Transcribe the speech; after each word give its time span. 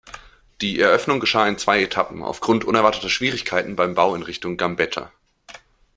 Die 0.61 0.79
Eröffnung 0.79 1.19
geschah 1.19 1.47
in 1.47 1.59
zwei 1.59 1.79
Etappen, 1.83 2.23
aufgrund 2.23 2.65
unerwarteter 2.65 3.07
Schwierigkeiten 3.07 3.75
beim 3.75 3.93
Bau 3.93 4.15
in 4.15 4.23
Richtung 4.23 4.57
"Gambetta". 4.57 5.11